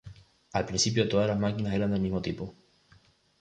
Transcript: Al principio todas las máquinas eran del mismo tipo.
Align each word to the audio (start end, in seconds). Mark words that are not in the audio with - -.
Al 0.53 0.65
principio 0.65 1.07
todas 1.07 1.27
las 1.27 1.37
máquinas 1.37 1.75
eran 1.75 1.91
del 1.91 2.01
mismo 2.01 2.23
tipo. 2.23 2.55